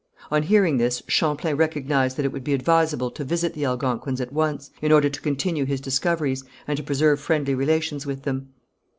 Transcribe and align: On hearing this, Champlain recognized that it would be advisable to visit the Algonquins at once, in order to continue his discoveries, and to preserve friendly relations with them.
On 0.31 0.41
hearing 0.41 0.77
this, 0.77 1.03
Champlain 1.07 1.55
recognized 1.55 2.17
that 2.17 2.25
it 2.25 2.31
would 2.31 2.43
be 2.43 2.55
advisable 2.55 3.11
to 3.11 3.23
visit 3.23 3.53
the 3.53 3.65
Algonquins 3.65 4.19
at 4.19 4.33
once, 4.33 4.71
in 4.81 4.91
order 4.91 5.11
to 5.11 5.21
continue 5.21 5.63
his 5.65 5.79
discoveries, 5.79 6.43
and 6.67 6.75
to 6.77 6.81
preserve 6.81 7.19
friendly 7.19 7.53
relations 7.53 8.03
with 8.03 8.23
them. 8.23 8.47